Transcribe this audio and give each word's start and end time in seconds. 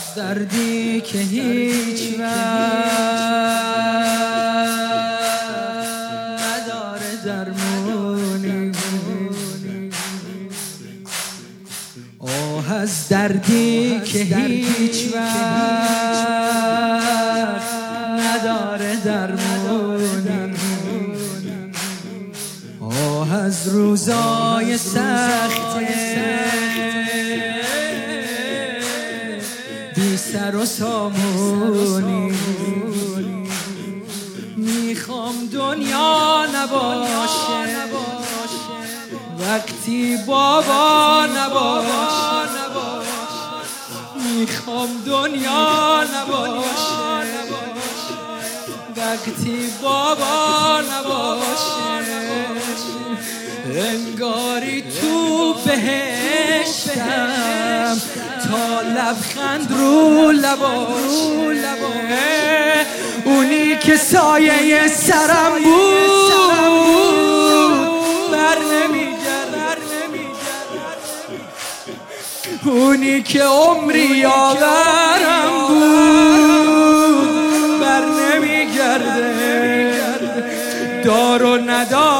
از 0.00 0.14
دردی 0.14 1.00
که 1.00 1.18
هیچ 1.18 2.20
نداره 2.20 2.30
درمونی. 7.24 8.72
آه 12.18 12.72
از 12.72 13.08
دردی 13.08 14.00
که 14.04 14.18
هیچ 14.18 15.14
نداره 18.16 18.96
درمونی. 19.04 20.54
آه 22.80 23.34
از 23.34 23.68
روزای 23.68 24.78
سخته 24.78 26.69
سر 30.16 30.56
و 30.56 30.64
سامونی. 30.66 32.32
می‌خوام 34.56 35.34
دنیا 35.52 36.46
نباشه. 36.54 37.76
وقتی 39.38 40.16
بابا 40.26 41.26
نباشه. 41.36 42.50
می‌خوام 44.14 44.88
دنیا 45.06 46.04
نباشه. 46.04 47.00
وقتی 48.96 49.72
بابا 49.82 50.80
نباشه. 50.80 51.80
انگاری 53.66 54.82
تو 54.82 55.54
بهشتم. 55.64 57.30
تا 58.50 58.80
لبخند 58.80 59.72
رو 59.78 60.30
لباشه 60.32 61.70
اونی 63.24 63.76
که 63.76 63.96
سایه 63.96 64.88
سرم 64.88 65.52
بود. 65.64 66.30
بر 68.32 68.58
اونی 72.64 73.22
که 73.22 73.42
عمری 73.42 74.06
یاورم 74.06 75.68
بود. 75.68 76.60
بر 77.80 78.04
نمیگرده 78.04 79.30
دار 81.04 81.42
و 81.42 81.56
ندارم 81.56 82.19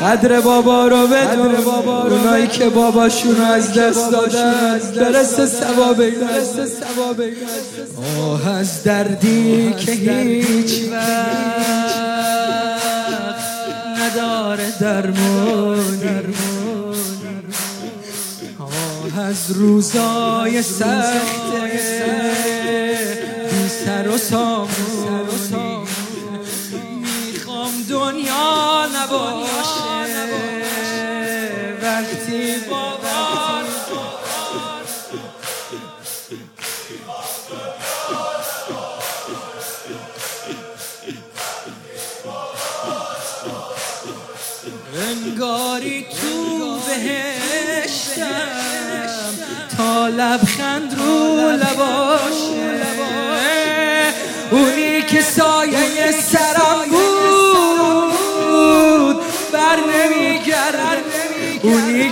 قدر 0.00 0.40
بابا 0.40 0.88
رو 0.88 1.06
بدون 1.06 1.54
اونایی 1.54 2.46
که 2.46 2.68
باباشون 2.68 3.40
از 3.40 3.74
دست 3.74 4.10
دادن 4.10 4.80
برسه 4.96 5.46
ثواب 5.46 6.02
آه 8.18 8.48
از 8.48 8.82
دردی 8.82 9.74
که 9.78 9.92
هیچ 9.92 10.82
نداره 13.96 14.72
درمون. 14.80 16.34
آه 18.58 19.20
از 19.20 19.50
روزای 19.50 20.62
سخته 20.62 21.28
سر 23.84 24.08
و 24.08 24.18
سامون. 24.18 24.68
دنیا 27.82 28.86
نباشه. 28.86 29.78
وقتی 31.82 32.56
بابا. 32.70 32.98
انگاری 45.08 46.06
تو 46.22 46.78
بهشتم. 46.78 48.24
تا 49.76 50.08
لبخند 50.08 50.94
رو 50.98 51.50
لباشه. 51.50 52.58
اونی 54.50 55.02
که 55.02 55.22
سایه 55.22 56.12
سرم 56.12 56.57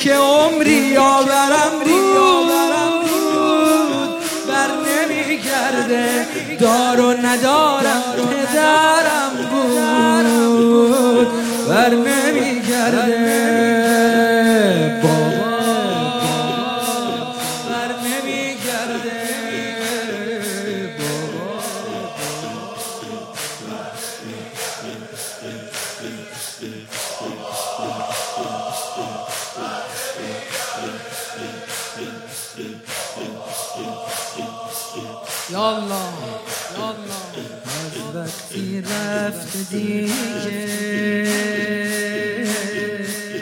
که 0.00 0.14
عمری 0.14 0.72
یاورم 0.72 1.72
بود. 1.84 2.50
بر 4.48 4.70
نمیگرده 4.86 6.26
دار 6.60 7.00
و 7.00 7.12
ندارم 7.12 8.02
پدرم 8.16 9.32
بود. 9.50 11.28
بر 11.68 11.90
نمیگرده. 11.90 13.50
یالا 35.60 36.08
از 37.66 38.14
وقتی 38.14 38.80
رفت 38.80 39.70
دیگه 39.70 40.66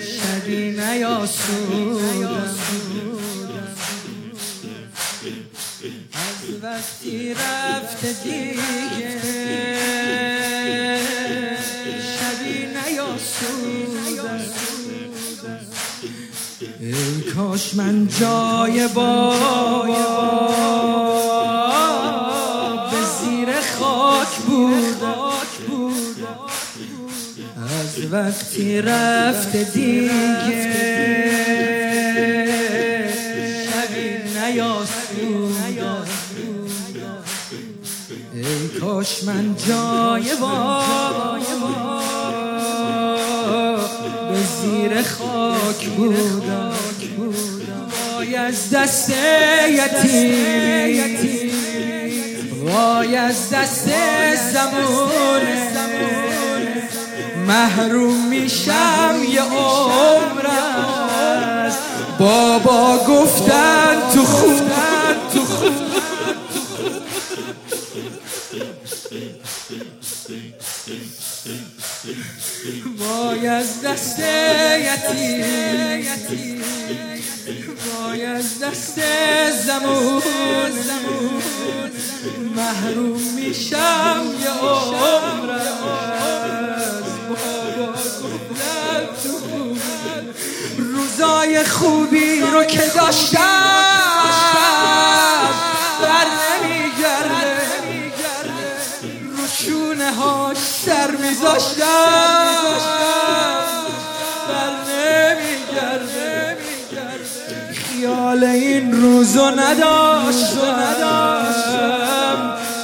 شبی 0.00 0.70
نیاسودم 0.70 2.54
از 6.12 6.62
وقتی 6.62 7.34
رفت 7.34 8.22
دیگه 8.22 9.20
شبی 12.16 12.66
نیاسودم 12.86 14.40
ای 16.80 17.22
کاش 17.22 17.74
من 17.74 18.08
جای 18.08 18.88
بابا. 18.88 20.63
از 27.96 28.12
وقتی 28.12 28.80
رفت 28.80 29.56
دیگه 29.56 30.10
شبی 33.70 34.10
نیاسود 34.40 35.54
ای 38.34 38.68
کاش 38.80 39.24
من 39.24 39.56
جای 39.68 40.36
بابا 40.40 41.38
به 44.30 44.38
زیر 44.60 45.02
خاک 45.02 45.88
بودم. 45.88 46.72
وای 48.16 48.36
از 48.36 48.70
دست 48.70 49.12
یتیم 49.68 51.14
وای 52.64 53.16
از 53.16 53.50
دست 53.50 53.88
زمان 54.52 55.23
محروم 57.46 58.28
میشم 58.28 59.16
یه 59.28 59.42
عمر 59.42 60.44
بابا 62.18 62.98
گفتن 63.08 64.10
تو 64.14 64.24
خوندن 64.24 65.16
تو 65.34 65.44
وای 72.98 73.46
از 73.46 73.82
دست 73.82 74.18
یتیم 74.78 75.44
وای 77.86 78.24
از 78.24 78.58
دست 78.62 79.00
زمون. 79.66 80.22
محروم 82.56 83.20
میشم 83.36 84.22
یه 84.40 84.50
خوبی 91.64 92.40
رو 92.40 92.64
که 92.64 92.82
داشتم 92.96 93.40
بر 96.02 96.26
نمیگرده. 96.62 97.62
روشونه 99.36 100.10
هاش 100.12 100.56
سر 100.56 101.10
میذاشتم. 101.10 101.84
بر 104.48 104.72
نمیگرده. 104.88 106.56
خیال 107.74 108.44
این 108.44 108.92
روزو 109.02 109.50
نداشتم. 109.50 110.84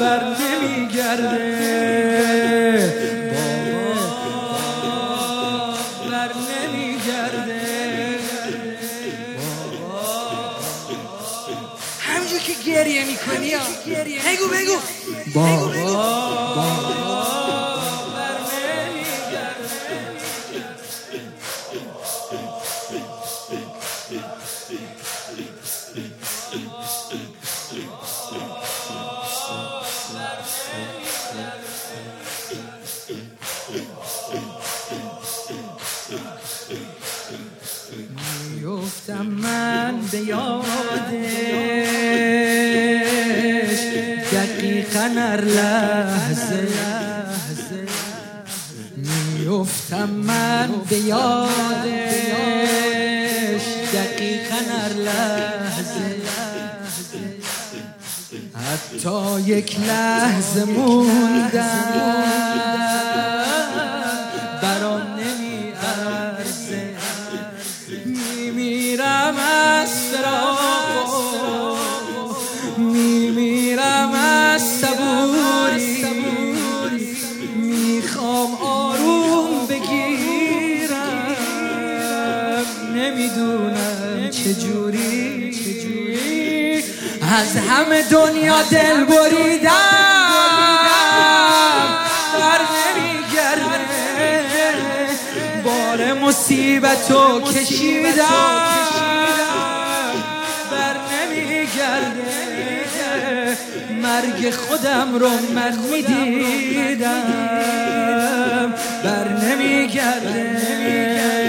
بر 0.00 0.20
نمیگرده. 0.24 2.15
بگو 14.48 14.52
بگو 14.52 14.78
بابا 15.34 16.54
بر 16.54 16.96
میفتم 39.06 39.26
من 39.26 40.00
به 40.12 40.18
یادش 40.18 41.85
هر 45.06 45.40
لحظه. 45.40 46.68
میفتم 49.38 50.10
من 50.10 50.68
به 50.90 50.96
یادش. 50.98 51.46
دقیقا 53.94 54.56
هر 54.56 54.92
لحظه. 54.92 56.16
حتی 58.54 59.40
یک 59.40 59.80
لحظه 59.80 60.64
موندم. 60.64 62.25
از 87.36 87.56
همه 87.56 88.02
دنیا 88.02 88.62
دل 88.62 89.04
بریدم. 89.04 89.70
بر 92.38 92.60
نمیگرده. 92.76 93.80
بار 95.64 96.14
مصیبتو 96.14 97.40
کشیدم. 97.40 98.26
بر 100.70 100.96
نمیگرده. 101.12 102.36
مرگ 104.02 104.50
خودم 104.50 105.18
رو 105.18 105.30
من 105.54 105.74
می‌دیدم. 105.90 107.22
بر 109.04 109.28
نمیگرده. 109.28 111.45